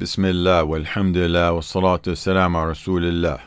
Bismillah, 0.00 0.64
walhamdulillah, 0.64 1.54
wa 1.56 1.60
salatu 1.60 2.16
salam 2.16 2.54
rasulillah. 2.54 3.42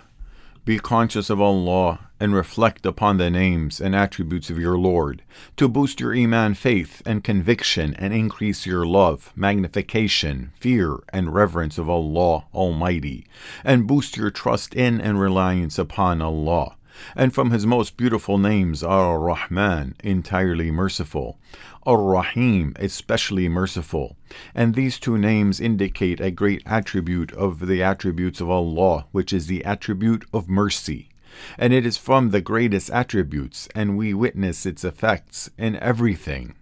Be 0.64 0.78
conscious 0.78 1.32
of 1.32 1.42
Allah 1.42 2.12
and 2.20 2.36
reflect 2.36 2.86
upon 2.86 3.18
the 3.18 3.32
names 3.32 3.82
and 3.82 3.96
attributes 3.96 4.52
of 4.52 4.60
your 4.60 4.78
Lord 4.78 5.24
to 5.58 5.68
boost 5.68 6.00
your 6.00 6.16
Iman 6.16 6.54
faith 6.54 7.02
and 7.08 7.24
conviction 7.24 7.96
and 7.96 8.14
increase 8.14 8.68
your 8.68 8.86
love, 8.86 9.34
magnification, 9.36 10.52
fear, 10.60 11.00
and 11.12 11.34
reverence 11.34 11.80
of 11.80 11.90
Allah 11.90 12.46
Almighty, 12.54 13.26
and 13.64 13.88
boost 13.88 14.16
your 14.16 14.30
trust 14.30 14.76
in 14.76 15.02
and 15.02 15.20
reliance 15.20 15.80
upon 15.80 16.22
Allah 16.22 16.76
and 17.16 17.34
from 17.34 17.52
his 17.52 17.66
most 17.66 17.98
beautiful 17.98 18.38
names 18.38 18.84
Ar 18.84 19.20
Rahman, 19.20 19.96
entirely 20.04 20.72
merciful, 20.72 21.38
Ar 21.86 22.02
Rahim, 22.02 22.74
especially 22.80 23.50
merciful. 23.50 24.16
And 24.56 24.76
these 24.76 25.00
two 25.00 25.18
names 25.18 25.60
indicate 25.60 26.20
a 26.20 26.32
great 26.32 26.64
attribute 26.66 27.32
of 27.34 27.68
the 27.68 27.84
attributes 27.84 28.40
of 28.42 28.50
Allah, 28.50 29.06
which 29.12 29.34
is 29.34 29.48
the 29.48 29.64
attribute 29.66 30.26
of 30.34 30.50
mercy. 30.50 31.10
And 31.58 31.74
it 31.74 31.86
is 31.86 31.98
from 31.98 32.30
the 32.30 32.42
greatest 32.42 32.90
attributes, 32.92 33.68
and 33.76 33.98
we 33.98 34.14
witness 34.14 34.66
its 34.66 34.84
effects 34.84 35.50
in 35.58 35.76
everything. 35.78 36.54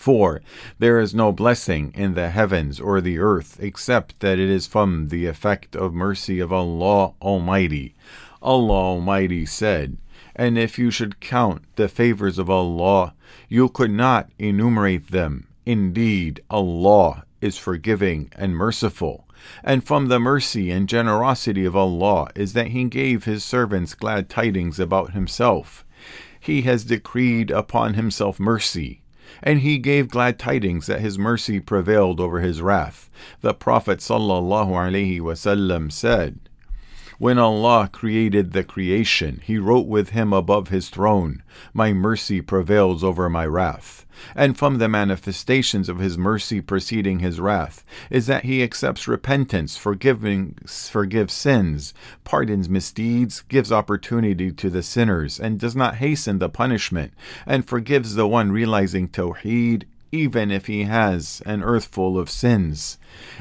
For 0.00 0.40
there 0.78 0.98
is 0.98 1.14
no 1.14 1.30
blessing 1.30 1.92
in 1.94 2.14
the 2.14 2.30
heavens 2.30 2.80
or 2.80 3.02
the 3.02 3.18
earth 3.18 3.58
except 3.60 4.20
that 4.20 4.38
it 4.38 4.48
is 4.48 4.66
from 4.66 5.08
the 5.08 5.26
effect 5.26 5.76
of 5.76 5.92
mercy 5.92 6.40
of 6.40 6.50
Allah 6.54 7.12
Almighty. 7.20 7.94
Allah 8.42 8.72
Almighty 8.74 9.46
said, 9.46 9.98
And 10.34 10.58
if 10.58 10.78
you 10.78 10.90
should 10.90 11.20
count 11.20 11.64
the 11.76 11.88
favors 11.88 12.38
of 12.38 12.48
Allah, 12.48 13.14
you 13.48 13.68
could 13.68 13.90
not 13.90 14.30
enumerate 14.38 15.10
them. 15.10 15.48
Indeed, 15.66 16.42
Allah 16.50 17.24
is 17.40 17.58
forgiving 17.58 18.30
and 18.36 18.56
merciful. 18.56 19.26
And 19.64 19.84
from 19.84 20.08
the 20.08 20.18
mercy 20.20 20.70
and 20.70 20.88
generosity 20.88 21.64
of 21.64 21.76
Allah 21.76 22.28
is 22.34 22.52
that 22.54 22.68
He 22.68 22.84
gave 22.84 23.24
His 23.24 23.44
servants 23.44 23.94
glad 23.94 24.28
tidings 24.28 24.78
about 24.78 25.12
Himself. 25.12 25.84
He 26.38 26.62
has 26.62 26.84
decreed 26.84 27.50
upon 27.50 27.94
Himself 27.94 28.40
mercy. 28.40 29.02
And 29.42 29.60
he 29.60 29.78
gave 29.78 30.08
glad 30.08 30.38
tidings 30.38 30.86
that 30.86 31.00
his 31.00 31.18
mercy 31.18 31.60
prevailed 31.60 32.20
over 32.20 32.40
his 32.40 32.60
wrath. 32.60 33.08
The 33.40 33.54
Prophet 33.54 34.00
sallallahu 34.00 34.70
alaihi 34.70 35.20
wasallam 35.20 35.92
said, 35.92 36.49
when 37.20 37.38
Allah 37.38 37.86
created 37.92 38.52
the 38.52 38.64
creation, 38.64 39.42
He 39.44 39.58
wrote 39.58 39.86
with 39.86 40.10
Him 40.10 40.32
above 40.32 40.68
His 40.68 40.88
throne, 40.88 41.42
My 41.74 41.92
mercy 41.92 42.40
prevails 42.40 43.04
over 43.04 43.28
my 43.28 43.44
wrath. 43.44 44.06
And 44.34 44.56
from 44.56 44.78
the 44.78 44.88
manifestations 44.88 45.90
of 45.90 45.98
His 45.98 46.16
mercy 46.16 46.62
preceding 46.62 47.18
His 47.18 47.38
wrath 47.38 47.84
is 48.08 48.26
that 48.26 48.44
He 48.46 48.62
accepts 48.62 49.06
repentance, 49.06 49.76
forgiving, 49.76 50.56
forgives 50.66 51.34
sins, 51.34 51.92
pardons 52.24 52.70
misdeeds, 52.70 53.42
gives 53.42 53.70
opportunity 53.70 54.50
to 54.52 54.70
the 54.70 54.82
sinners, 54.82 55.38
and 55.38 55.60
does 55.60 55.76
not 55.76 55.96
hasten 55.96 56.38
the 56.38 56.48
punishment, 56.48 57.12
and 57.44 57.68
forgives 57.68 58.14
the 58.14 58.26
one 58.26 58.50
realizing 58.50 59.08
Tawheed 59.08 59.84
even 60.12 60.50
if 60.50 60.66
he 60.66 60.84
has 60.84 61.42
an 61.46 61.62
earth 61.62 61.86
full 61.86 62.18
of 62.18 62.30
sins. 62.30 62.98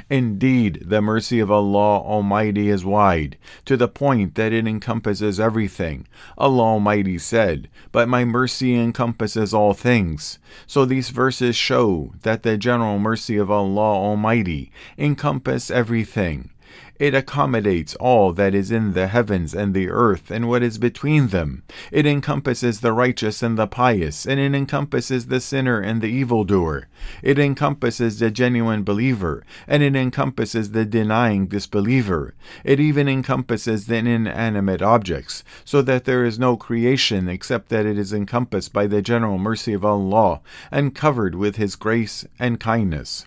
Indeed, 0.10 0.84
the 0.86 1.02
mercy 1.02 1.40
of 1.40 1.52
Allah 1.52 2.00
Almighty 2.00 2.70
is 2.70 2.86
wide, 2.86 3.38
to 3.66 3.78
the 3.78 3.88
point 3.88 4.36
that 4.36 4.54
it 4.54 4.68
encompasses 4.68 5.40
everything. 5.40 6.08
Allah 6.38 6.64
Almighty 6.64 7.18
said, 7.18 7.70
But 7.92 8.10
my 8.10 8.26
mercy 8.26 8.76
encompasses 8.76 9.54
all 9.54 9.74
things. 9.74 10.40
So 10.68 10.86
these 10.86 11.10
verses 11.10 11.56
show 11.56 12.14
that 12.22 12.44
the 12.44 12.58
general 12.58 13.00
mercy 13.00 13.38
of 13.38 13.50
Allah 13.52 13.82
Almighty 13.82 14.72
encompasses 14.98 15.72
everything. 15.72 16.52
It 17.00 17.16
accommodates 17.16 17.96
all 17.96 18.34
that 18.34 18.54
is 18.54 18.72
in 18.72 18.92
the 18.92 19.08
heavens 19.08 19.56
and 19.56 19.74
the 19.74 19.90
earth 19.90 20.30
and 20.30 20.50
what 20.50 20.62
is 20.62 20.78
between 20.78 21.28
them. 21.28 21.64
It 21.92 22.06
encompasses 22.06 22.82
the 22.82 22.92
righteous 22.92 23.42
and 23.42 23.58
the 23.58 23.68
pious, 23.68 24.26
and 24.26 24.38
it 24.38 24.54
encompasses 24.54 25.28
the 25.28 25.40
sinner 25.40 25.80
and 25.80 26.02
the 26.02 26.08
evildoer. 26.08 26.88
It 27.24 27.40
encompasses 27.40 28.20
the 28.20 28.30
genuine 28.30 28.84
believer, 28.84 29.46
and 29.66 29.82
it 29.82 29.96
encompasses 29.96 30.72
the 30.72 30.84
denying 30.84 31.48
disbeliever. 31.48 32.34
It 32.66 32.82
even 32.82 33.08
encompasses 33.08 33.86
the 33.86 33.96
inanimate 33.96 34.82
objects, 34.82 35.46
so 35.64 35.82
that 35.84 36.04
there 36.04 36.26
is 36.26 36.38
no 36.38 36.58
creation 36.58 37.30
except 37.30 37.70
that 37.70 37.86
it 37.86 37.98
is 37.98 38.12
encompassed 38.12 38.74
by 38.74 38.88
the 38.88 39.02
general 39.02 39.38
mercy 39.38 39.72
of 39.72 39.86
Allah 39.86 40.42
and 40.70 40.94
covered 40.94 41.36
with 41.36 41.56
His 41.56 41.78
grace 41.78 42.26
and 42.38 42.60
kindness. 42.60 43.26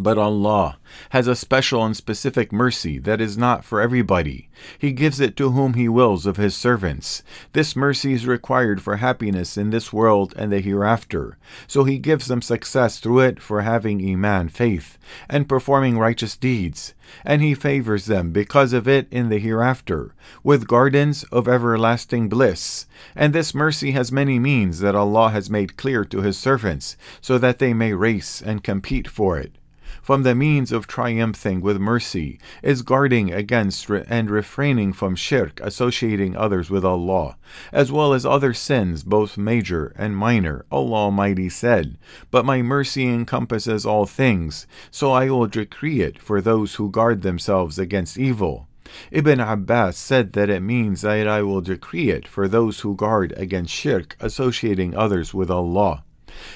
But 0.00 0.16
Allah 0.16 0.78
has 1.10 1.26
a 1.26 1.34
special 1.34 1.84
and 1.84 1.96
specific 1.96 2.52
mercy 2.52 3.00
that 3.00 3.20
is 3.20 3.36
not 3.36 3.64
for 3.64 3.80
everybody. 3.80 4.48
He 4.78 4.92
gives 4.92 5.18
it 5.18 5.36
to 5.36 5.50
whom 5.50 5.74
He 5.74 5.88
wills 5.88 6.24
of 6.24 6.36
His 6.36 6.54
servants. 6.54 7.24
This 7.52 7.74
mercy 7.74 8.12
is 8.12 8.24
required 8.24 8.80
for 8.80 8.96
happiness 8.96 9.56
in 9.56 9.70
this 9.70 9.92
world 9.92 10.34
and 10.36 10.52
the 10.52 10.60
hereafter. 10.60 11.36
So 11.66 11.82
He 11.82 11.98
gives 11.98 12.26
them 12.26 12.42
success 12.42 13.00
through 13.00 13.20
it 13.20 13.42
for 13.42 13.62
having 13.62 14.00
Iman, 14.00 14.50
faith, 14.50 14.98
and 15.28 15.48
performing 15.48 15.98
righteous 15.98 16.36
deeds. 16.36 16.94
And 17.24 17.42
He 17.42 17.54
favors 17.54 18.06
them 18.06 18.30
because 18.30 18.72
of 18.72 18.86
it 18.86 19.08
in 19.10 19.30
the 19.30 19.38
hereafter, 19.38 20.14
with 20.44 20.68
gardens 20.68 21.24
of 21.24 21.48
everlasting 21.48 22.28
bliss. 22.28 22.86
And 23.16 23.32
this 23.32 23.52
mercy 23.52 23.90
has 23.92 24.12
many 24.12 24.38
means 24.38 24.78
that 24.78 24.94
Allah 24.94 25.30
has 25.30 25.50
made 25.50 25.76
clear 25.76 26.04
to 26.04 26.20
His 26.20 26.38
servants, 26.38 26.96
so 27.20 27.36
that 27.38 27.58
they 27.58 27.74
may 27.74 27.94
race 27.94 28.40
and 28.40 28.62
compete 28.62 29.08
for 29.08 29.36
it 29.38 29.56
from 30.02 30.22
the 30.22 30.34
means 30.34 30.72
of 30.72 30.86
triumphing 30.86 31.60
with 31.60 31.78
mercy 31.78 32.38
is 32.62 32.82
guarding 32.82 33.32
against 33.32 33.88
and 33.90 34.30
refraining 34.30 34.92
from 34.92 35.14
shirk, 35.14 35.60
associating 35.60 36.36
others 36.36 36.70
with 36.70 36.84
Allah, 36.84 37.36
as 37.72 37.92
well 37.92 38.12
as 38.12 38.24
other 38.24 38.54
sins, 38.54 39.02
both 39.02 39.38
major 39.38 39.92
and 39.96 40.16
minor. 40.16 40.64
Allah 40.70 41.08
Almighty 41.08 41.48
said, 41.48 41.98
But 42.30 42.44
my 42.44 42.62
mercy 42.62 43.06
encompasses 43.06 43.84
all 43.84 44.06
things, 44.06 44.66
so 44.90 45.12
I 45.12 45.30
will 45.30 45.46
decree 45.46 46.00
it 46.00 46.20
for 46.20 46.40
those 46.40 46.76
who 46.76 46.90
guard 46.90 47.22
themselves 47.22 47.78
against 47.78 48.18
evil. 48.18 48.68
Ibn 49.10 49.40
Abbas 49.40 49.98
said 49.98 50.32
that 50.32 50.48
it 50.48 50.60
means 50.60 51.02
that 51.02 51.28
I 51.28 51.42
will 51.42 51.60
decree 51.60 52.10
it 52.10 52.26
for 52.26 52.48
those 52.48 52.80
who 52.80 52.94
guard 52.96 53.34
against 53.36 53.72
shirk, 53.72 54.16
associating 54.20 54.96
others 54.96 55.34
with 55.34 55.50
Allah 55.50 56.04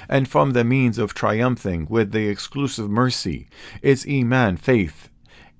and 0.08 0.28
from 0.28 0.52
the 0.52 0.64
means 0.64 0.98
of 0.98 1.14
triumphing 1.14 1.86
with 1.88 2.12
the 2.12 2.28
exclusive 2.28 2.90
mercy 2.90 3.48
is 3.82 4.06
Iman, 4.08 4.56
faith, 4.56 5.08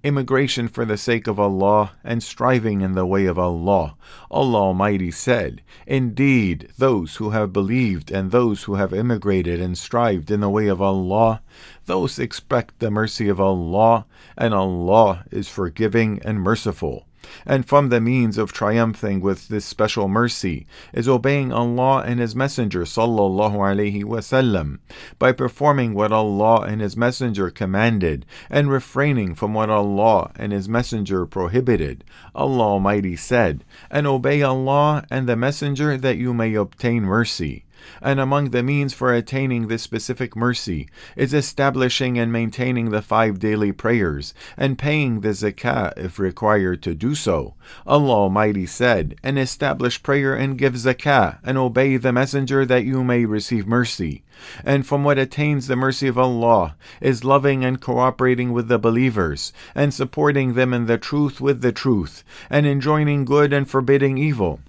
immigration 0.03 0.67
for 0.69 0.85
the 0.85 0.97
sake 0.97 1.27
of 1.27 1.39
Allah, 1.39 1.93
and 2.03 2.23
striving 2.23 2.81
in 2.81 2.93
the 2.93 3.07
way 3.07 3.27
of 3.27 3.39
Allah. 3.39 3.95
Allah 4.31 4.59
Almighty 4.59 5.11
said, 5.11 5.63
Indeed, 5.87 6.69
those 6.77 7.17
who 7.17 7.31
have 7.31 7.53
believed 7.53 8.11
and 8.11 8.31
those 8.31 8.65
who 8.65 8.75
have 8.75 8.93
immigrated 8.93 9.61
and 9.61 9.79
strived 9.79 10.31
in 10.31 10.41
the 10.41 10.51
way 10.51 10.67
of 10.67 10.83
Allah, 10.83 11.43
those 11.87 12.19
expect 12.19 12.79
the 12.79 12.91
mercy 12.91 13.29
of 13.29 13.41
Allah, 13.41 14.07
and 14.37 14.53
Allah 14.53 15.25
is 15.31 15.49
forgiving 15.49 16.21
and 16.25 16.41
merciful 16.41 17.07
and 17.47 17.67
from 17.67 17.89
the 17.89 18.01
means 18.01 18.39
of 18.39 18.53
triumphing 18.53 19.21
with 19.21 19.49
this 19.49 19.65
special 19.65 20.09
mercy 20.09 20.67
is 20.93 21.09
obeying 21.09 21.53
Allah 21.53 22.03
and 22.07 22.21
His 22.21 22.35
Messenger 22.37 22.83
sallallahu 22.83 23.57
alaihi 23.57 24.05
wasallam 24.05 24.79
by 25.19 25.33
performing 25.33 25.95
what 25.95 26.13
Allah 26.13 26.61
and 26.63 26.81
His 26.81 26.97
Messenger 26.97 27.51
commanded 27.51 28.27
and 28.51 28.71
refraining 28.71 29.35
from 29.35 29.55
what 29.55 29.71
Allah 29.71 30.31
and 30.37 30.53
His 30.53 30.69
Messenger 30.69 31.27
prohibited. 31.27 32.05
Allah 32.35 32.65
Almighty 32.65 33.17
said, 33.17 33.65
And 33.91 34.07
obey 34.07 34.43
Allah 34.43 35.05
and 35.11 35.29
the 35.29 35.37
Messenger 35.37 35.97
that 35.99 36.17
you 36.17 36.35
may 36.35 36.55
obtain 36.55 37.03
mercy 37.03 37.65
and 38.01 38.21
among 38.21 38.51
the 38.51 38.63
means 38.63 38.93
for 38.93 39.13
attaining 39.13 39.69
this 39.69 39.83
specific 39.83 40.37
mercy 40.37 40.89
is 41.17 41.35
establishing 41.35 42.19
and 42.19 42.33
maintaining 42.33 42.91
the 42.91 43.03
five 43.03 43.39
daily 43.39 43.73
prayers 43.73 44.35
and 44.57 44.79
paying 44.79 45.21
the 45.21 45.31
zakah 45.31 45.93
if 45.97 46.19
required 46.19 46.83
to 46.83 46.95
do 46.95 47.15
so. 47.15 47.55
Allah 47.87 48.15
Almighty 48.15 48.67
said, 48.67 49.17
And 49.23 49.39
establish 49.39 50.03
prayer 50.03 50.35
and 50.35 50.59
give 50.59 50.75
zakah, 50.75 51.39
and 51.43 51.59
obey 51.59 51.97
the 51.97 52.13
messenger 52.13 52.65
that 52.67 52.85
you 52.85 53.05
may 53.05 53.25
receive 53.25 53.67
mercy. 53.67 54.23
And 54.65 54.87
from 54.87 55.05
what 55.05 55.19
attains 55.19 55.67
the 55.67 55.77
mercy 55.77 56.09
of 56.09 56.19
Allah 56.19 56.77
is 57.01 57.25
loving 57.25 57.65
and 57.65 57.81
cooperating 57.81 58.53
with 58.53 58.69
the 58.69 58.79
believers, 58.79 59.53
and 59.75 59.95
supporting 59.95 60.55
them 60.55 60.73
in 60.73 60.87
the 60.87 60.99
truth 60.99 61.41
with 61.41 61.61
the 61.61 61.73
truth, 61.73 62.25
and 62.51 62.67
enjoining 62.67 63.25
good 63.25 63.53
and 63.53 63.69
forbidding 63.69 64.19
evil. 64.19 64.61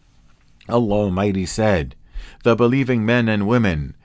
Allah 0.69 0.95
Almighty 1.05 1.45
said, 1.45 1.95
the 2.43 2.55
believing 2.55 3.05
men 3.05 3.27
and 3.27 3.47
women 3.47 3.95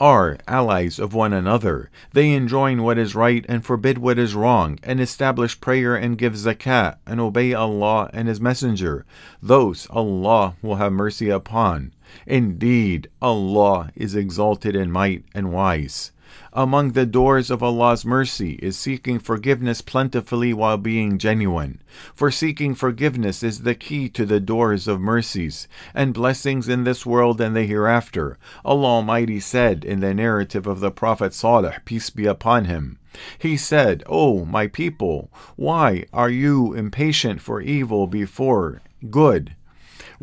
are 0.00 0.36
allies 0.48 0.98
of 0.98 1.14
one 1.14 1.32
another. 1.32 1.90
They 2.12 2.32
enjoin 2.32 2.82
what 2.82 2.98
is 2.98 3.14
right 3.14 3.44
and 3.48 3.64
forbid 3.64 3.98
what 3.98 4.18
is 4.18 4.34
wrong, 4.34 4.78
and 4.82 5.00
establish 5.00 5.60
prayer 5.60 5.94
and 5.94 6.18
give 6.18 6.34
zakat, 6.34 6.96
and 7.06 7.20
obey 7.20 7.54
Allah 7.54 8.10
and 8.12 8.26
His 8.26 8.40
Messenger. 8.40 9.04
Those 9.40 9.86
Allah 9.90 10.56
will 10.62 10.76
have 10.76 10.92
mercy 10.92 11.28
upon. 11.28 11.92
Indeed, 12.26 13.08
Allah 13.20 13.90
is 13.94 14.14
exalted 14.14 14.76
in 14.76 14.90
might 14.90 15.24
and 15.34 15.52
wise. 15.52 16.12
Among 16.52 16.92
the 16.92 17.06
doors 17.06 17.50
of 17.50 17.62
Allah's 17.62 18.04
mercy 18.04 18.52
is 18.62 18.76
seeking 18.76 19.18
forgiveness 19.18 19.80
plentifully 19.80 20.52
while 20.52 20.76
being 20.76 21.18
genuine. 21.18 21.80
For 22.14 22.30
seeking 22.30 22.74
forgiveness 22.74 23.42
is 23.42 23.62
the 23.62 23.74
key 23.74 24.08
to 24.10 24.24
the 24.24 24.40
doors 24.40 24.88
of 24.88 25.00
mercies 25.00 25.68
and 25.94 26.14
blessings 26.14 26.68
in 26.68 26.84
this 26.84 27.04
world 27.06 27.40
and 27.40 27.54
the 27.54 27.64
hereafter. 27.64 28.38
Allah 28.64 28.86
Almighty 28.86 29.38
said 29.38 29.84
in 29.84 30.00
the 30.00 30.14
narrative 30.14 30.66
of 30.66 30.80
the 30.80 30.90
Prophet 30.90 31.34
Salih, 31.34 31.74
peace 31.84 32.10
be 32.10 32.26
upon 32.26 32.64
him, 32.64 32.98
he 33.38 33.56
said, 33.56 34.02
O 34.06 34.40
oh, 34.40 34.44
my 34.44 34.66
people, 34.66 35.30
why 35.56 36.04
are 36.12 36.30
you 36.30 36.72
impatient 36.72 37.40
for 37.40 37.60
evil 37.60 38.06
before 38.06 38.82
good? 39.10 39.54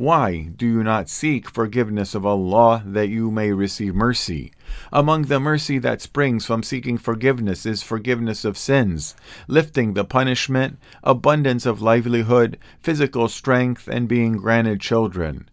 Why 0.02 0.50
do 0.58 0.66
you 0.66 0.82
not 0.82 1.10
seek 1.10 1.48
forgiveness 1.48 2.16
of 2.16 2.26
Allah 2.26 2.82
that 2.88 3.10
you 3.10 3.30
may 3.30 3.52
receive 3.52 3.94
mercy? 3.94 4.52
Among 4.92 5.26
the 5.26 5.40
mercy 5.40 5.78
that 5.78 6.02
springs 6.02 6.44
from 6.44 6.64
seeking 6.64 6.98
forgiveness 6.98 7.68
is 7.68 7.84
forgiveness 7.84 8.44
of 8.44 8.58
sins, 8.58 9.14
lifting 9.48 9.94
the 9.94 10.04
punishment, 10.04 10.80
abundance 11.04 11.68
of 11.68 11.84
livelihood, 11.84 12.58
physical 12.82 13.28
strength, 13.28 13.88
and 13.88 14.08
being 14.08 14.38
granted 14.38 14.82
children. 14.82 15.48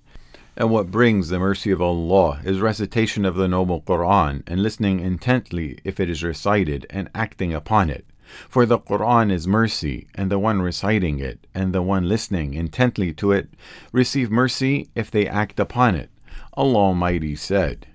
And 0.57 0.71
what 0.71 0.91
brings 0.91 1.29
the 1.29 1.39
mercy 1.39 1.71
of 1.71 1.83
Allah 1.83 2.41
is 2.43 2.59
recitation 2.59 3.27
of 3.27 3.35
the 3.35 3.49
Noble 3.49 3.83
Quran 3.83 4.45
and 4.47 4.63
listening 4.63 5.01
intently 5.01 5.79
if 5.85 6.01
it 6.01 6.09
is 6.09 6.23
recited 6.25 6.87
and 6.89 7.11
acting 7.15 7.53
upon 7.53 7.91
it. 7.91 8.07
For 8.49 8.67
the 8.67 8.79
Quran 8.79 9.33
is 9.33 9.47
mercy, 9.47 10.07
and 10.15 10.31
the 10.31 10.39
one 10.39 10.61
reciting 10.63 11.19
it 11.19 11.47
and 11.55 11.73
the 11.73 11.83
one 11.83 12.09
listening 12.09 12.55
intently 12.55 13.13
to 13.15 13.33
it 13.33 13.51
receive 13.93 14.31
mercy 14.31 14.91
if 14.95 15.11
they 15.11 15.27
act 15.27 15.59
upon 15.59 15.95
it. 15.95 16.11
Allah 16.55 16.79
Almighty 16.79 17.37
said, 17.37 17.87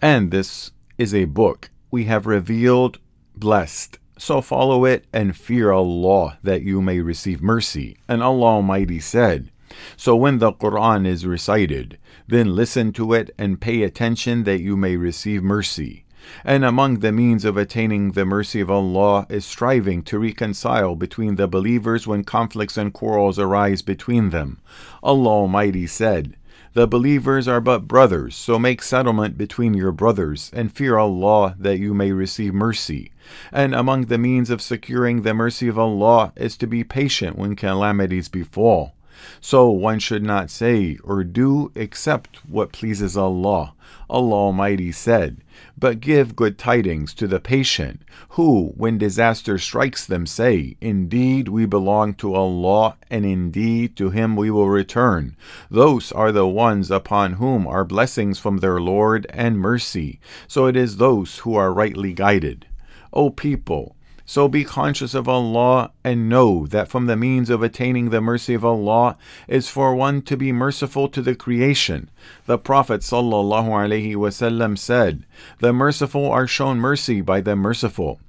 And 0.00 0.30
this 0.30 0.72
is 0.98 1.14
a 1.14 1.24
book 1.24 1.70
we 1.90 2.04
have 2.04 2.26
revealed, 2.26 2.98
blessed. 3.34 3.98
So 4.18 4.40
follow 4.40 4.84
it 4.84 5.04
and 5.12 5.36
fear 5.36 5.72
Allah 5.72 6.38
that 6.42 6.62
you 6.62 6.80
may 6.80 7.00
receive 7.00 7.42
mercy. 7.42 7.96
And 8.08 8.22
Allah 8.22 8.46
Almighty 8.46 9.00
said, 9.00 9.50
So 9.96 10.16
when 10.16 10.38
the 10.38 10.52
Quran 10.52 11.06
is 11.06 11.26
recited, 11.26 11.98
then 12.26 12.56
listen 12.56 12.92
to 12.92 13.12
it 13.12 13.30
and 13.38 13.60
pay 13.60 13.82
attention 13.82 14.44
that 14.44 14.60
you 14.60 14.76
may 14.76 14.96
receive 14.96 15.42
mercy. 15.42 16.05
And 16.44 16.64
among 16.64 17.00
the 17.00 17.12
means 17.12 17.44
of 17.44 17.56
attaining 17.56 18.12
the 18.12 18.24
mercy 18.24 18.60
of 18.60 18.70
Allah 18.70 19.26
is 19.28 19.44
striving 19.44 20.02
to 20.04 20.18
reconcile 20.18 20.96
between 20.96 21.36
the 21.36 21.46
believers 21.46 22.06
when 22.06 22.24
conflicts 22.24 22.76
and 22.76 22.92
quarrels 22.92 23.38
arise 23.38 23.82
between 23.82 24.30
them. 24.30 24.60
Allah 25.02 25.28
Almighty 25.28 25.86
said, 25.86 26.36
The 26.74 26.88
believers 26.88 27.46
are 27.46 27.60
but 27.60 27.86
brothers, 27.86 28.34
so 28.34 28.58
make 28.58 28.82
settlement 28.82 29.38
between 29.38 29.74
your 29.74 29.92
brothers, 29.92 30.50
and 30.52 30.72
fear 30.72 30.98
Allah 30.98 31.54
that 31.58 31.78
you 31.78 31.94
may 31.94 32.12
receive 32.12 32.52
mercy. 32.52 33.12
And 33.52 33.74
among 33.74 34.06
the 34.06 34.18
means 34.18 34.50
of 34.50 34.62
securing 34.62 35.22
the 35.22 35.34
mercy 35.34 35.68
of 35.68 35.78
Allah 35.78 36.32
is 36.36 36.56
to 36.58 36.66
be 36.66 36.84
patient 36.84 37.38
when 37.38 37.54
calamities 37.54 38.28
befall. 38.28 38.95
So 39.40 39.70
one 39.70 39.98
should 39.98 40.22
not 40.22 40.50
say 40.50 40.98
or 41.04 41.24
do 41.24 41.72
except 41.74 42.38
what 42.48 42.72
pleases 42.72 43.16
Allah. 43.16 43.74
Allah 44.08 44.36
Almighty 44.36 44.92
said, 44.92 45.38
But 45.76 46.00
give 46.00 46.36
good 46.36 46.58
tidings 46.58 47.12
to 47.14 47.26
the 47.26 47.40
patient, 47.40 48.02
who, 48.30 48.72
when 48.76 48.98
disaster 48.98 49.58
strikes 49.58 50.06
them, 50.06 50.26
say, 50.26 50.76
Indeed, 50.80 51.48
we 51.48 51.66
belong 51.66 52.14
to 52.14 52.34
Allah, 52.34 52.96
and 53.10 53.24
indeed 53.24 53.96
to 53.96 54.10
Him 54.10 54.36
we 54.36 54.50
will 54.50 54.68
return. 54.68 55.36
Those 55.70 56.12
are 56.12 56.30
the 56.30 56.46
ones 56.46 56.90
upon 56.90 57.34
whom 57.34 57.66
are 57.66 57.84
blessings 57.84 58.38
from 58.38 58.58
their 58.58 58.80
Lord 58.80 59.26
and 59.30 59.58
mercy. 59.58 60.20
So 60.46 60.66
it 60.66 60.76
is 60.76 60.96
those 60.96 61.38
who 61.38 61.56
are 61.56 61.72
rightly 61.72 62.12
guided. 62.12 62.66
O 63.12 63.30
people, 63.30 63.95
so 64.26 64.48
be 64.48 64.64
conscious 64.64 65.14
of 65.14 65.28
Allah 65.28 65.92
and 66.02 66.28
know 66.28 66.66
that 66.66 66.88
from 66.88 67.06
the 67.06 67.16
means 67.16 67.48
of 67.48 67.62
attaining 67.62 68.10
the 68.10 68.20
mercy 68.20 68.54
of 68.54 68.64
Allah 68.64 69.16
is 69.46 69.68
for 69.68 69.94
one 69.94 70.20
to 70.22 70.36
be 70.36 70.50
merciful 70.50 71.08
to 71.08 71.22
the 71.22 71.36
creation. 71.36 72.10
The 72.46 72.58
Prophet 72.58 73.02
ﷺ 73.02 74.78
said, 74.78 75.24
The 75.60 75.72
merciful 75.72 76.30
are 76.30 76.48
shown 76.48 76.78
mercy 76.78 77.20
by 77.20 77.40
the 77.40 77.54
merciful. 77.54 78.20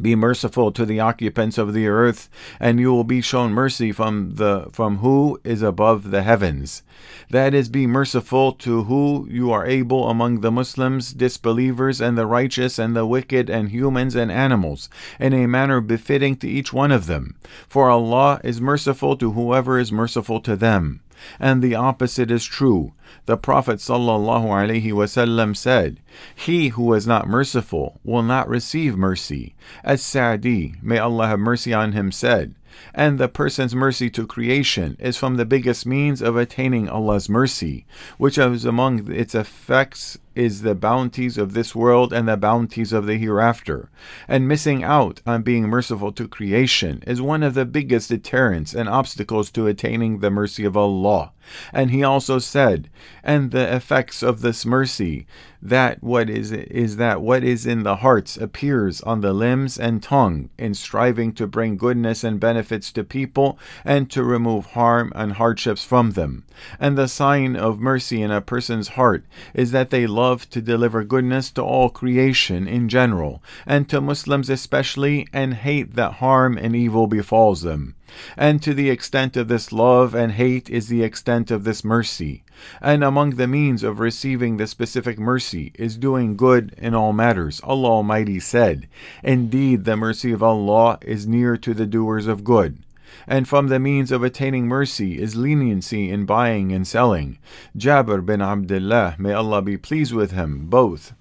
Be 0.00 0.14
merciful 0.14 0.70
to 0.72 0.86
the 0.86 1.00
occupants 1.00 1.58
of 1.58 1.72
the 1.72 1.88
earth, 1.88 2.28
and 2.60 2.78
you 2.78 2.92
will 2.92 3.04
be 3.04 3.20
shown 3.20 3.52
mercy 3.52 3.90
from 3.90 4.36
the 4.36 4.68
from 4.72 4.98
who 4.98 5.40
is 5.44 5.62
above 5.62 6.10
the 6.10 6.22
heavens. 6.22 6.82
That 7.30 7.54
is, 7.54 7.68
be 7.68 7.86
merciful 7.86 8.52
to 8.52 8.84
who 8.84 9.26
you 9.30 9.50
are 9.50 9.66
able 9.66 10.08
among 10.08 10.40
the 10.40 10.50
Muslims, 10.50 11.12
disbelievers, 11.12 12.00
and 12.00 12.16
the 12.16 12.26
righteous, 12.26 12.78
and 12.78 12.94
the 12.94 13.06
wicked, 13.06 13.50
and 13.50 13.70
humans 13.70 14.14
and 14.14 14.30
animals, 14.30 14.88
in 15.18 15.32
a 15.32 15.46
manner 15.46 15.80
befitting 15.80 16.36
to 16.36 16.48
each 16.48 16.72
one 16.72 16.92
of 16.92 17.06
them. 17.06 17.36
For 17.68 17.90
Allah 17.90 18.40
is 18.44 18.60
merciful 18.60 19.16
to 19.16 19.32
whoever 19.32 19.78
is 19.78 19.92
merciful 19.92 20.40
to 20.40 20.56
them. 20.56 21.00
And 21.38 21.62
the 21.62 21.74
opposite 21.74 22.30
is 22.30 22.44
true. 22.44 22.92
The 23.26 23.36
Prophet 23.36 23.78
ﷺ 23.78 25.56
said, 25.56 26.00
He 26.34 26.68
who 26.68 26.92
is 26.94 27.06
not 27.06 27.28
merciful 27.28 28.00
will 28.04 28.22
not 28.22 28.48
receive 28.48 28.96
mercy. 28.96 29.54
As 29.84 30.02
Sa'di, 30.02 30.74
may 30.82 30.98
Allah 30.98 31.28
have 31.28 31.38
mercy 31.40 31.72
on 31.72 31.92
him, 31.92 32.12
said, 32.12 32.54
and 32.94 33.18
the 33.18 33.28
person's 33.28 33.74
mercy 33.74 34.10
to 34.10 34.26
creation 34.26 34.96
is 34.98 35.16
from 35.16 35.36
the 35.36 35.44
biggest 35.44 35.86
means 35.86 36.22
of 36.22 36.36
attaining 36.36 36.88
Allah's 36.88 37.28
mercy, 37.28 37.86
which 38.18 38.38
is 38.38 38.64
among 38.64 39.10
its 39.12 39.34
effects 39.34 40.18
is 40.38 40.62
the 40.62 40.74
bounties 40.76 41.36
of 41.36 41.52
this 41.52 41.74
world 41.74 42.12
and 42.12 42.28
the 42.28 42.36
bounties 42.36 42.92
of 42.92 43.06
the 43.06 43.18
hereafter. 43.18 43.90
And 44.28 44.46
missing 44.46 44.84
out 44.84 45.20
on 45.26 45.42
being 45.42 45.64
merciful 45.64 46.12
to 46.12 46.28
creation 46.28 47.02
is 47.06 47.20
one 47.20 47.42
of 47.42 47.54
the 47.54 47.64
biggest 47.64 48.08
deterrents 48.08 48.72
and 48.72 48.88
obstacles 48.88 49.50
to 49.50 49.66
attaining 49.66 50.20
the 50.20 50.30
mercy 50.30 50.64
of 50.64 50.76
Allah. 50.76 51.32
And 51.72 51.90
he 51.90 52.04
also 52.04 52.38
said, 52.38 52.88
and 53.24 53.50
the 53.50 53.74
effects 53.74 54.22
of 54.22 54.40
this 54.40 54.64
mercy, 54.64 55.26
that 55.60 56.02
what 56.02 56.30
is 56.30 56.52
is 56.52 56.96
that 56.96 57.20
what 57.20 57.42
is 57.42 57.66
in 57.66 57.82
the 57.82 57.96
hearts 57.96 58.36
appears 58.36 59.00
on 59.00 59.20
the 59.20 59.32
limbs 59.32 59.76
and 59.78 60.02
tongue 60.02 60.50
in 60.56 60.72
striving 60.72 61.32
to 61.32 61.46
bring 61.46 61.76
goodness 61.76 62.22
and 62.22 62.38
benefits 62.38 62.92
to 62.92 63.02
people 63.02 63.58
and 63.84 64.08
to 64.10 64.22
remove 64.22 64.66
harm 64.66 65.12
and 65.16 65.32
hardships 65.32 65.84
from 65.84 66.12
them. 66.12 66.44
And 66.78 66.96
the 66.96 67.08
sign 67.08 67.56
of 67.56 67.80
mercy 67.80 68.22
in 68.22 68.30
a 68.30 68.40
person's 68.40 68.88
heart 68.88 69.24
is 69.52 69.72
that 69.72 69.90
they 69.90 70.06
love 70.28 70.50
to 70.50 70.60
deliver 70.60 71.02
goodness 71.04 71.50
to 71.50 71.62
all 71.62 71.88
creation 71.88 72.68
in 72.68 72.86
general, 72.86 73.42
and 73.64 73.88
to 73.88 73.98
Muslims 73.98 74.50
especially, 74.50 75.26
and 75.32 75.54
hate 75.54 75.94
that 75.94 76.14
harm 76.24 76.58
and 76.58 76.76
evil 76.76 77.06
befalls 77.06 77.62
them. 77.62 77.94
And 78.36 78.62
to 78.62 78.74
the 78.74 78.90
extent 78.90 79.38
of 79.38 79.48
this 79.48 79.72
love 79.72 80.14
and 80.14 80.32
hate 80.32 80.68
is 80.68 80.88
the 80.88 81.02
extent 81.02 81.50
of 81.50 81.64
this 81.64 81.82
mercy. 81.82 82.42
And 82.82 83.02
among 83.02 83.36
the 83.36 83.46
means 83.46 83.82
of 83.82 84.00
receiving 84.00 84.58
the 84.58 84.66
specific 84.66 85.18
mercy 85.18 85.72
is 85.76 85.96
doing 85.96 86.36
good 86.36 86.74
in 86.76 86.94
all 86.94 87.14
matters. 87.14 87.60
Allah 87.64 87.88
Almighty 87.88 88.38
said, 88.38 88.86
Indeed, 89.22 89.84
the 89.84 89.96
mercy 89.96 90.32
of 90.32 90.42
Allah 90.42 90.98
is 91.00 91.26
near 91.26 91.56
to 91.56 91.72
the 91.72 91.86
doers 91.86 92.26
of 92.26 92.44
good. 92.44 92.78
And 93.26 93.48
from 93.48 93.68
the 93.68 93.78
means 93.78 94.12
of 94.12 94.22
attaining 94.22 94.66
mercy 94.66 95.20
is 95.20 95.36
leniency 95.36 96.10
in 96.10 96.24
buying 96.26 96.72
and 96.72 96.86
selling. 96.86 97.38
Jabir 97.76 98.24
bin 98.24 98.40
Abdullah, 98.40 99.16
may 99.18 99.32
Allah 99.32 99.62
be 99.62 99.76
pleased 99.76 100.12
with 100.12 100.32
him, 100.32 100.66
both 100.66 101.12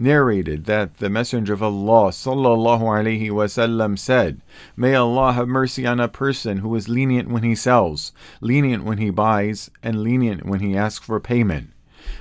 narrated 0.00 0.64
that 0.64 0.96
the 0.96 1.10
Messenger 1.10 1.52
of 1.52 1.62
Allah 1.62 2.10
sallallahu 2.10 2.80
alaihi 2.80 3.28
wasallam 3.28 3.98
said, 3.98 4.40
"May 4.74 4.94
Allah 4.94 5.32
have 5.34 5.46
mercy 5.46 5.86
on 5.86 6.00
a 6.00 6.08
person 6.08 6.58
who 6.58 6.74
is 6.74 6.88
lenient 6.88 7.28
when 7.28 7.42
he 7.42 7.54
sells, 7.54 8.12
lenient 8.40 8.84
when 8.84 8.98
he 8.98 9.10
buys, 9.10 9.70
and 9.82 10.02
lenient 10.02 10.46
when 10.46 10.60
he 10.60 10.74
asks 10.74 11.04
for 11.04 11.20
payment." 11.20 11.70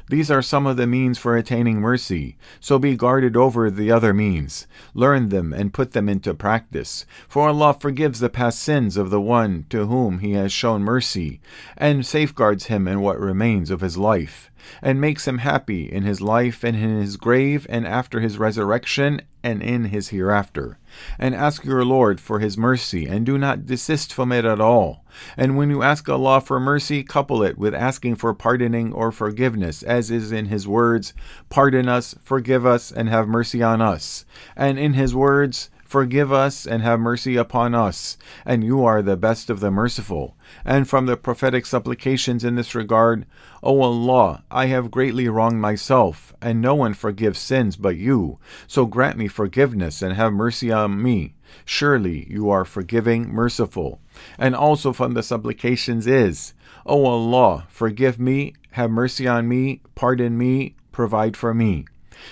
These 0.09 0.29
are 0.31 0.41
some 0.41 0.65
of 0.65 0.77
the 0.77 0.87
means 0.87 1.17
for 1.17 1.35
attaining 1.35 1.79
mercy, 1.79 2.37
so 2.59 2.79
be 2.79 2.95
guarded 2.95 3.35
over 3.35 3.69
the 3.69 3.91
other 3.91 4.13
means. 4.13 4.67
Learn 4.93 5.29
them 5.29 5.53
and 5.53 5.73
put 5.73 5.91
them 5.91 6.07
into 6.07 6.33
practice. 6.33 7.05
For 7.27 7.47
Allah 7.47 7.75
forgives 7.79 8.19
the 8.19 8.29
past 8.29 8.59
sins 8.59 8.97
of 8.97 9.09
the 9.09 9.21
one 9.21 9.65
to 9.69 9.87
whom 9.87 10.19
He 10.19 10.33
has 10.33 10.51
shown 10.51 10.81
mercy, 10.81 11.41
and 11.77 12.05
safeguards 12.05 12.65
him 12.65 12.87
in 12.87 13.01
what 13.01 13.19
remains 13.19 13.71
of 13.71 13.81
his 13.81 13.97
life 13.97 14.49
and 14.81 15.01
makes 15.01 15.27
him 15.27 15.39
happy 15.39 15.91
in 15.91 16.03
his 16.03 16.21
life 16.21 16.63
and 16.63 16.75
in 16.75 16.99
his 16.99 17.17
grave 17.17 17.65
and 17.69 17.87
after 17.87 18.19
his 18.19 18.37
resurrection 18.37 19.21
and 19.43 19.61
in 19.61 19.85
his 19.85 20.09
hereafter. 20.09 20.77
And 21.17 21.33
ask 21.33 21.63
your 21.63 21.85
Lord 21.85 22.19
for 22.19 22.39
his 22.39 22.57
mercy, 22.57 23.05
and 23.05 23.25
do 23.25 23.37
not 23.37 23.65
desist 23.65 24.13
from 24.13 24.31
it 24.31 24.45
at 24.45 24.59
all. 24.59 25.05
And 25.37 25.57
when 25.57 25.69
you 25.69 25.83
ask 25.83 26.07
Allah 26.09 26.41
for 26.41 26.59
mercy, 26.59 27.03
couple 27.03 27.43
it 27.43 27.57
with 27.57 27.73
asking 27.73 28.15
for 28.15 28.33
pardoning 28.33 28.91
or 28.91 29.11
forgiveness, 29.11 29.83
as 29.83 30.11
is 30.11 30.31
in 30.31 30.47
his 30.47 30.67
words, 30.67 31.13
Pardon 31.49 31.87
us, 31.87 32.15
forgive 32.23 32.65
us, 32.65 32.91
and 32.91 33.07
have 33.09 33.27
mercy 33.27 33.63
on 33.63 33.81
us. 33.81 34.25
And 34.55 34.77
in 34.77 34.93
his 34.93 35.15
words, 35.15 35.69
Forgive 35.89 36.31
us 36.31 36.67
and 36.67 36.83
have 36.83 36.99
mercy 36.99 37.35
upon 37.35 37.73
us, 37.73 38.15
and 38.45 38.63
you 38.63 38.85
are 38.85 39.01
the 39.01 39.17
best 39.17 39.49
of 39.49 39.59
the 39.59 39.71
merciful. 39.71 40.37
And 40.63 40.87
from 40.87 41.07
the 41.07 41.17
prophetic 41.17 41.65
supplications 41.65 42.43
in 42.43 42.53
this 42.53 42.75
regard, 42.75 43.25
O 43.63 43.81
Allah, 43.81 44.43
I 44.51 44.67
have 44.67 44.91
greatly 44.91 45.27
wronged 45.27 45.59
myself, 45.59 46.31
and 46.43 46.61
no 46.61 46.75
one 46.75 46.93
forgives 46.93 47.39
sins 47.39 47.75
but 47.75 47.97
you. 47.97 48.37
So 48.67 48.85
grant 48.85 49.17
me 49.17 49.27
forgiveness 49.27 50.03
and 50.03 50.13
have 50.13 50.31
mercy 50.31 50.71
on 50.71 51.01
me. 51.01 51.33
Surely 51.65 52.27
you 52.29 52.51
are 52.51 52.65
forgiving, 52.65 53.27
merciful. 53.27 53.99
And 54.37 54.55
also 54.55 54.93
from 54.93 55.15
the 55.15 55.23
supplications 55.23 56.05
is, 56.05 56.53
O 56.85 57.03
Allah, 57.07 57.65
forgive 57.67 58.19
me, 58.19 58.53
have 58.73 58.91
mercy 58.91 59.27
on 59.27 59.47
me, 59.47 59.81
pardon 59.95 60.37
me, 60.37 60.75
provide 60.91 61.35
for 61.35 61.55
me. 61.55 61.85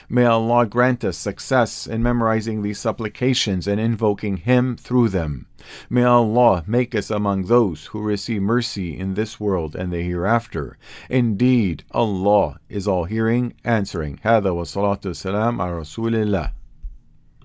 May 0.09 0.25
Allah 0.25 0.67
grant 0.67 1.05
us 1.05 1.17
success 1.17 1.87
in 1.87 2.03
memorizing 2.03 2.63
these 2.63 2.79
supplications 2.79 3.67
and 3.67 3.81
invoking 3.81 4.39
Him 4.39 4.77
through 4.77 5.09
them. 5.11 5.47
May 5.91 6.05
Allah 6.05 6.65
make 6.67 6.95
us 6.95 7.11
among 7.11 7.47
those 7.47 7.87
who 7.87 8.01
receive 8.01 8.43
mercy 8.43 8.99
in 8.99 9.15
this 9.15 9.39
world 9.39 9.77
and 9.77 9.93
the 9.93 10.03
hereafter. 10.03 10.79
Indeed, 11.09 11.85
Allah 11.93 12.61
is 12.69 12.89
all 12.89 13.05
hearing, 13.05 13.55
answering. 13.65 14.19
هذا 14.23 14.51
والصلاة 14.51 15.01
والسلام 15.05 15.61
على 15.61 15.79
رسول 15.79 16.15
الله 16.15 16.53